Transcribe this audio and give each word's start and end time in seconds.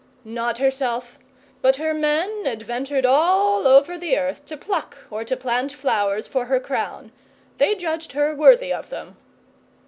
'Not 0.25 0.57
herself 0.57 1.19
but 1.61 1.75
her 1.75 1.93
men 1.93 2.47
adventured 2.47 3.05
all 3.05 3.67
over 3.67 3.99
the 3.99 4.17
earth 4.17 4.43
to 4.47 4.57
pluck 4.57 4.97
or 5.11 5.23
to 5.23 5.37
plant 5.37 5.71
flowers 5.71 6.27
for 6.27 6.45
her 6.45 6.59
crown. 6.59 7.11
They 7.59 7.75
judged 7.75 8.13
her 8.13 8.33
worthy 8.33 8.73
of 8.73 8.89
them. 8.89 9.15